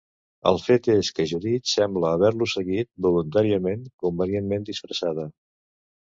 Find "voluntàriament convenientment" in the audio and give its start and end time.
3.07-4.65